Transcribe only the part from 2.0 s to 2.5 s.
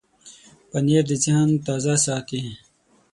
ساتي.